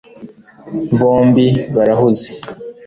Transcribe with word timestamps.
bombi 0.99 1.45
barahuze 1.75 2.29